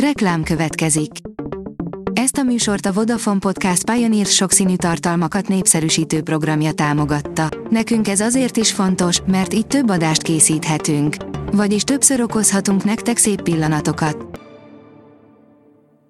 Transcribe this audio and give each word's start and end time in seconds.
Reklám 0.00 0.42
következik. 0.42 1.10
Ezt 2.12 2.36
a 2.36 2.42
műsort 2.42 2.86
a 2.86 2.92
Vodafone 2.92 3.38
Podcast 3.38 3.90
Pioneer 3.90 4.26
sokszínű 4.26 4.76
tartalmakat 4.76 5.48
népszerűsítő 5.48 6.22
programja 6.22 6.72
támogatta. 6.72 7.48
Nekünk 7.70 8.08
ez 8.08 8.20
azért 8.20 8.56
is 8.56 8.72
fontos, 8.72 9.20
mert 9.26 9.54
így 9.54 9.66
több 9.66 9.90
adást 9.90 10.22
készíthetünk. 10.22 11.16
Vagyis 11.52 11.82
többször 11.82 12.20
okozhatunk 12.20 12.84
nektek 12.84 13.16
szép 13.16 13.42
pillanatokat. 13.42 14.40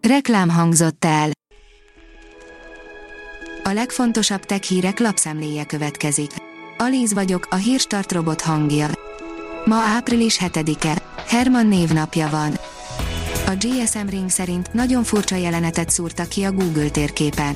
Reklám 0.08 0.48
hangzott 0.48 1.04
el. 1.04 1.30
A 3.64 3.72
legfontosabb 3.72 4.40
tech 4.40 4.62
hírek 4.62 4.98
lapszemléje 4.98 5.64
következik. 5.64 6.30
Alíz 6.78 7.12
vagyok, 7.12 7.46
a 7.50 7.56
hírstart 7.56 8.12
robot 8.12 8.40
hangja. 8.40 8.88
Ma 9.64 9.76
április 9.76 10.38
7-e. 10.40 11.02
Herman 11.26 11.66
névnapja 11.66 12.28
van. 12.28 12.65
A 13.46 13.56
GSM 13.58 14.08
Ring 14.08 14.30
szerint 14.30 14.72
nagyon 14.72 15.04
furcsa 15.04 15.36
jelenetet 15.36 15.90
szúrtak 15.90 16.28
ki 16.28 16.42
a 16.44 16.52
Google 16.52 16.88
térképen. 16.88 17.54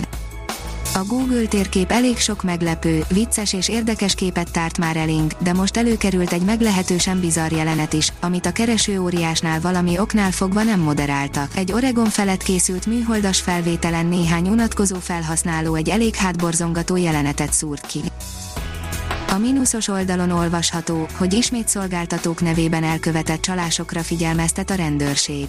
A 0.95 1.05
Google 1.07 1.47
térkép 1.47 1.91
elég 1.91 2.19
sok 2.19 2.43
meglepő, 2.43 3.05
vicces 3.09 3.53
és 3.53 3.69
érdekes 3.69 4.15
képet 4.15 4.51
tárt 4.51 4.79
már 4.79 4.97
elénk, 4.97 5.33
de 5.39 5.53
most 5.53 5.77
előkerült 5.77 6.33
egy 6.33 6.43
meglehetősen 6.43 7.21
bizarr 7.21 7.53
jelenet 7.53 7.93
is, 7.93 8.13
amit 8.21 8.47
a 8.47 8.53
kereső 8.53 9.01
óriásnál 9.01 9.61
valami 9.61 9.99
oknál 9.99 10.31
fogva 10.31 10.63
nem 10.63 10.81
moderáltak. 10.81 11.57
Egy 11.57 11.73
Oregon 11.73 12.09
felett 12.09 12.43
készült 12.43 12.87
műholdas 12.87 13.41
felvételen 13.41 14.07
néhány 14.07 14.49
unatkozó 14.49 14.97
felhasználó 14.97 15.75
egy 15.75 15.89
elég 15.89 16.15
hátborzongató 16.15 16.97
jelenetet 16.97 17.53
szúrt 17.53 17.87
ki. 17.87 18.01
A 19.29 19.39
mínuszos 19.39 19.89
oldalon 19.89 20.31
olvasható, 20.31 21.07
hogy 21.17 21.33
ismét 21.33 21.69
szolgáltatók 21.69 22.41
nevében 22.41 22.85
elkövetett 22.85 23.41
csalásokra 23.41 24.03
figyelmeztet 24.03 24.71
a 24.71 24.75
rendőrség. 24.75 25.47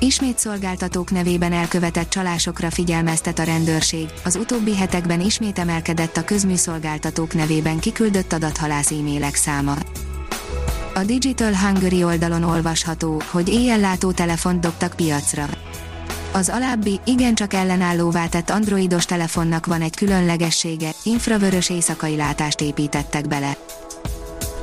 Ismét 0.00 0.38
szolgáltatók 0.38 1.10
nevében 1.10 1.52
elkövetett 1.52 2.10
csalásokra 2.10 2.70
figyelmeztet 2.70 3.38
a 3.38 3.42
rendőrség, 3.42 4.08
az 4.24 4.36
utóbbi 4.36 4.76
hetekben 4.76 5.20
ismét 5.20 5.58
emelkedett 5.58 6.16
a 6.16 6.24
közműszolgáltatók 6.24 7.34
nevében 7.34 7.78
kiküldött 7.78 8.32
adathalász 8.32 8.90
e-mailek 8.90 9.34
száma. 9.34 9.74
A 10.94 11.02
Digital 11.04 11.56
Hungary 11.56 12.04
oldalon 12.04 12.42
olvasható, 12.42 13.22
hogy 13.30 13.48
éjjellátó 13.48 14.12
telefont 14.12 14.60
dobtak 14.60 14.92
piacra. 14.96 15.46
Az 16.32 16.48
alábbi, 16.48 17.00
igencsak 17.04 17.52
ellenállóvá 17.52 18.26
tett 18.26 18.50
androidos 18.50 19.04
telefonnak 19.04 19.66
van 19.66 19.82
egy 19.82 19.96
különlegessége, 19.96 20.90
infravörös 21.02 21.70
éjszakai 21.70 22.16
látást 22.16 22.60
építettek 22.60 23.28
bele. 23.28 23.56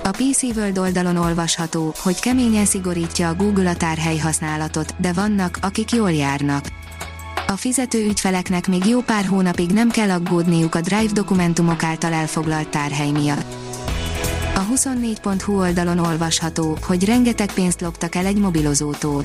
A 0.05 0.11
PC 0.11 0.41
World 0.43 0.77
oldalon 0.77 1.17
olvasható, 1.17 1.93
hogy 1.97 2.19
keményen 2.19 2.65
szigorítja 2.65 3.27
a 3.27 3.35
Google 3.35 3.69
a 3.69 3.75
tárhely 3.75 4.17
használatot, 4.17 4.95
de 4.97 5.13
vannak, 5.13 5.57
akik 5.61 5.91
jól 5.91 6.11
járnak. 6.11 6.65
A 7.47 7.51
fizető 7.51 8.05
ügyfeleknek 8.05 8.67
még 8.67 8.85
jó 8.85 9.01
pár 9.01 9.25
hónapig 9.25 9.69
nem 9.69 9.89
kell 9.89 10.09
aggódniuk 10.09 10.75
a 10.75 10.81
Drive 10.81 11.11
dokumentumok 11.13 11.83
által 11.83 12.13
elfoglalt 12.13 12.67
tárhely 12.67 13.11
miatt. 13.11 13.53
A 14.55 14.65
24.hu 14.73 15.59
oldalon 15.59 15.99
olvasható, 15.99 16.77
hogy 16.81 17.05
rengeteg 17.05 17.53
pénzt 17.53 17.81
loptak 17.81 18.15
el 18.15 18.25
egy 18.25 18.37
mobilozótól. 18.37 19.23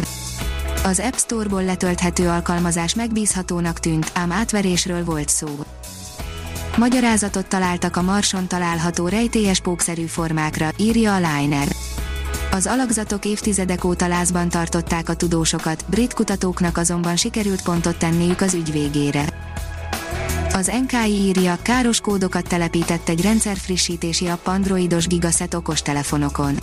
Az 0.84 1.00
App 1.00 1.14
Store-ból 1.14 1.64
letölthető 1.64 2.28
alkalmazás 2.28 2.94
megbízhatónak 2.94 3.80
tűnt, 3.80 4.10
ám 4.14 4.32
átverésről 4.32 5.04
volt 5.04 5.28
szó. 5.28 5.48
Magyarázatot 6.80 7.46
találtak 7.46 7.96
a 7.96 8.02
Marson 8.02 8.46
található 8.46 9.08
rejtélyes 9.08 9.60
pókszerű 9.60 10.04
formákra, 10.04 10.68
írja 10.76 11.14
a 11.14 11.16
Liner. 11.16 11.68
Az 12.50 12.66
alakzatok 12.66 13.24
évtizedek 13.24 13.84
óta 13.84 14.08
lázban 14.08 14.48
tartották 14.48 15.08
a 15.08 15.14
tudósokat, 15.14 15.84
brit 15.90 16.14
kutatóknak 16.14 16.76
azonban 16.76 17.16
sikerült 17.16 17.62
pontot 17.62 17.96
tenniük 17.96 18.40
az 18.40 18.54
ügy 18.54 18.72
végére. 18.72 19.24
Az 20.52 20.72
NKI 20.86 21.10
írja, 21.10 21.58
káros 21.62 22.00
kódokat 22.00 22.48
telepített 22.48 23.08
egy 23.08 23.22
rendszerfrissítési 23.22 24.26
app 24.26 24.46
androidos 24.46 25.06
gigaset 25.06 25.54
okostelefonokon. 25.54 26.56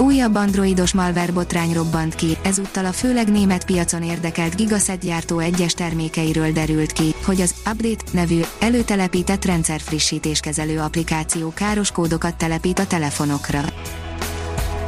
Újabb 0.00 0.34
androidos 0.34 0.92
malware 0.92 1.32
botrány 1.32 1.72
robbant 1.72 2.14
ki, 2.14 2.36
ezúttal 2.42 2.84
a 2.84 2.92
főleg 2.92 3.30
német 3.30 3.64
piacon 3.64 4.02
érdekelt 4.02 4.56
Gigaset 4.56 5.00
gyártó 5.00 5.38
egyes 5.38 5.72
termékeiről 5.72 6.52
derült 6.52 6.92
ki, 6.92 7.14
hogy 7.24 7.40
az 7.40 7.54
Update 7.70 8.04
nevű, 8.12 8.40
előtelepített 8.60 9.44
rendszerfrissítéskezelő 9.44 10.78
applikáció 10.78 11.52
káros 11.54 11.90
kódokat 11.90 12.36
telepít 12.36 12.78
a 12.78 12.86
telefonokra. 12.86 13.60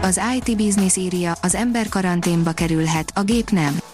Az 0.02 0.20
IT 0.36 0.56
Business 0.56 0.96
írja, 0.96 1.32
az 1.42 1.54
ember 1.54 1.88
karanténba 1.88 2.52
kerülhet, 2.52 3.12
a 3.14 3.22
gép 3.22 3.50
nem. 3.50 3.91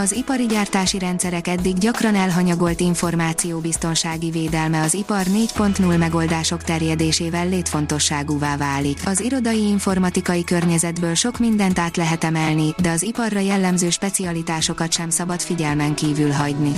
Az 0.00 0.12
ipari 0.12 0.46
gyártási 0.46 0.98
rendszerek 0.98 1.48
eddig 1.48 1.78
gyakran 1.78 2.14
elhanyagolt 2.14 2.80
információbiztonsági 2.80 4.30
védelme 4.30 4.80
az 4.80 4.94
ipar 4.94 5.24
4.0 5.26 5.98
megoldások 5.98 6.62
terjedésével 6.62 7.48
létfontosságúvá 7.48 8.56
válik. 8.56 8.98
Az 9.04 9.20
irodai 9.20 9.68
informatikai 9.68 10.44
környezetből 10.44 11.14
sok 11.14 11.38
mindent 11.38 11.78
át 11.78 11.96
lehet 11.96 12.24
emelni, 12.24 12.74
de 12.82 12.90
az 12.90 13.02
iparra 13.02 13.38
jellemző 13.38 13.90
specialitásokat 13.90 14.92
sem 14.92 15.10
szabad 15.10 15.40
figyelmen 15.40 15.94
kívül 15.94 16.30
hagyni. 16.30 16.72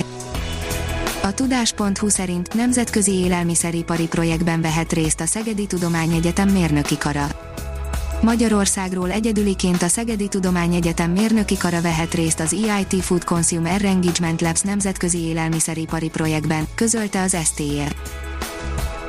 A 1.23 1.35
tudás.hu 1.35 2.09
szerint 2.09 2.55
nemzetközi 2.55 3.13
élelmiszeripari 3.13 4.07
projektben 4.07 4.61
vehet 4.61 4.93
részt 4.93 5.21
a 5.21 5.27
Szegedi 5.27 5.67
Tudományegyetem 5.67 6.49
mérnöki 6.49 6.99
kara. 6.99 7.52
Magyarországról 8.23 9.11
egyedüliként 9.11 9.83
a 9.83 9.89
Szegedi 9.89 10.29
Tudományegyetem 10.29 11.11
mérnöki 11.11 11.57
kara 11.57 11.81
vehet 11.81 12.15
részt 12.15 12.41
az 12.41 12.55
EIT 12.55 13.05
Food 13.05 13.25
Consumer 13.25 13.85
Engagement 13.85 14.41
Labs 14.41 14.61
nemzetközi 14.61 15.19
élelmiszeripari 15.19 16.09
projektben, 16.09 16.67
közölte 16.75 17.23
az 17.23 17.37
STE. 17.45 17.93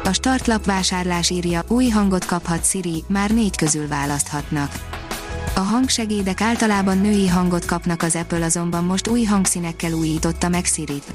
A 0.04 0.14
startlap 0.14 0.66
vásárlás 0.66 1.30
írja, 1.30 1.64
új 1.68 1.90
hangot 1.90 2.26
kaphat 2.26 2.66
Siri, 2.66 3.04
már 3.08 3.32
négy 3.32 3.56
közül 3.56 3.88
választhatnak. 3.88 4.72
A 5.56 5.60
hangsegédek 5.60 6.42
általában 6.42 6.98
női 6.98 7.28
hangot 7.28 7.66
kapnak 7.66 8.02
az 8.02 8.16
Apple 8.16 8.46
azonban 8.46 8.84
most 8.84 9.08
új 9.08 9.24
hangszínekkel 9.24 9.92
újította 9.92 10.50
meg 10.50 10.66
Siri-t. 10.66 11.14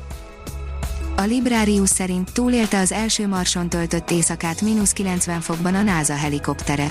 A 1.16 1.22
Librarius 1.22 1.88
szerint 1.88 2.32
túlélte 2.32 2.78
az 2.78 2.92
első 2.92 3.28
marson 3.28 3.68
töltött 3.68 4.10
éjszakát 4.10 4.60
mínusz 4.60 4.92
90 4.92 5.40
fokban 5.40 5.74
a 5.74 5.82
NASA 5.82 6.14
helikoptere 6.14 6.86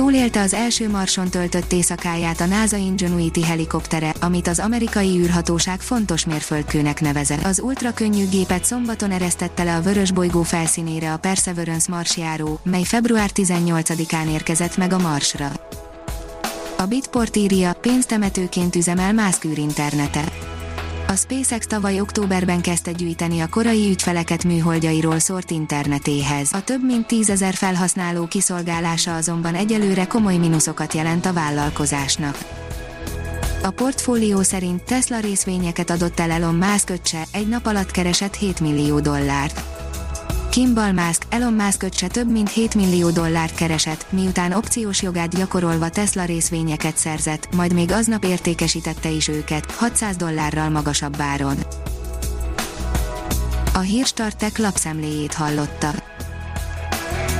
túlélte 0.00 0.40
az 0.40 0.54
első 0.54 0.88
marson 0.88 1.28
töltött 1.28 1.72
éjszakáját 1.72 2.40
a 2.40 2.46
NASA 2.46 2.76
Ingenuity 2.76 3.42
helikoptere, 3.44 4.14
amit 4.20 4.48
az 4.48 4.58
amerikai 4.58 5.18
űrhatóság 5.18 5.80
fontos 5.80 6.24
mérföldkőnek 6.24 7.00
nevezett. 7.00 7.44
Az 7.44 7.60
ultrakönnyű 7.60 8.28
gépet 8.28 8.64
szombaton 8.64 9.10
eresztette 9.10 9.64
le 9.64 9.76
a 9.76 9.80
vörös 9.80 10.12
bolygó 10.12 10.42
felszínére 10.42 11.12
a 11.12 11.16
Perseverance 11.16 11.92
marsjáró, 11.92 12.60
mely 12.62 12.82
február 12.82 13.30
18-án 13.34 14.30
érkezett 14.30 14.76
meg 14.76 14.92
a 14.92 14.98
Marsra. 14.98 15.52
A 16.78 16.86
Bitport 16.86 17.36
írja, 17.36 17.72
pénztemetőként 17.72 18.76
üzemel 18.76 19.12
Musk 19.12 19.44
internete. 19.44 20.49
A 21.10 21.16
SpaceX 21.16 21.66
tavaly 21.66 22.00
októberben 22.00 22.60
kezdte 22.60 22.92
gyűjteni 22.92 23.40
a 23.40 23.48
korai 23.48 23.88
ügyfeleket 23.90 24.44
műholdjairól 24.44 25.18
szórt 25.18 25.50
internetéhez. 25.50 26.52
A 26.52 26.64
több 26.64 26.84
mint 26.84 27.06
tízezer 27.06 27.54
felhasználó 27.54 28.26
kiszolgálása 28.26 29.14
azonban 29.14 29.54
egyelőre 29.54 30.06
komoly 30.06 30.36
minuszokat 30.36 30.94
jelent 30.94 31.26
a 31.26 31.32
vállalkozásnak. 31.32 32.38
A 33.62 33.70
portfólió 33.70 34.42
szerint 34.42 34.82
Tesla 34.82 35.18
részvényeket 35.18 35.90
adott 35.90 36.20
el 36.20 36.30
Elon 36.30 36.54
Musk 36.54 36.90
öccse, 36.90 37.22
egy 37.32 37.48
nap 37.48 37.66
alatt 37.66 37.90
keresett 37.90 38.34
7 38.34 38.60
millió 38.60 39.00
dollárt. 39.00 39.79
Kimball 40.50 40.92
Musk, 40.92 41.22
Elon 41.28 41.52
Musk 41.52 41.82
öccse 41.82 42.06
több 42.06 42.30
mint 42.30 42.50
7 42.50 42.74
millió 42.74 43.10
dollárt 43.10 43.54
keresett, 43.54 44.06
miután 44.10 44.52
opciós 44.52 45.02
jogát 45.02 45.36
gyakorolva 45.36 45.88
Tesla 45.88 46.24
részvényeket 46.24 46.96
szerzett, 46.96 47.54
majd 47.54 47.72
még 47.72 47.92
aznap 47.92 48.24
értékesítette 48.24 49.08
is 49.08 49.28
őket, 49.28 49.70
600 49.70 50.16
dollárral 50.16 50.68
magasabb 50.68 51.14
áron. 51.18 51.56
A 53.74 53.78
Hírstartek 53.78 54.58
lapszemléjét 54.58 55.34
hallotta. 55.34 55.90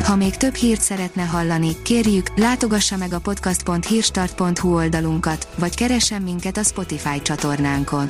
Ha 0.05 0.17
még 0.17 0.37
több 0.37 0.55
hírt 0.55 0.81
szeretne 0.81 1.23
hallani, 1.23 1.83
kérjük, 1.83 2.39
látogassa 2.39 2.97
meg 2.97 3.13
a 3.13 3.19
podcast.hírstart.hu 3.19 4.75
oldalunkat, 4.75 5.49
vagy 5.59 5.75
keressen 5.75 6.23
minket 6.23 6.57
a 6.57 6.63
Spotify 6.63 7.23
csatornánkon. 7.23 8.09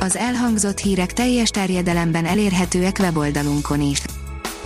Az 0.00 0.16
elhangzott 0.16 0.78
hírek 0.78 1.12
teljes 1.12 1.50
terjedelemben 1.50 2.24
elérhetőek 2.24 2.96
weboldalunkon 2.98 3.80
is. 3.80 4.02